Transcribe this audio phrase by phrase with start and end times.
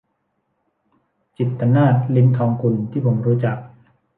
[1.37, 3.57] จิตตนาถ ลิ้มทองกุล ที่ผมรู้จัก